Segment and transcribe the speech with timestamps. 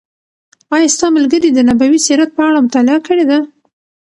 [0.75, 3.39] آیا ستا ملګري د نبوي سیرت په اړه مطالعه کړې ده؟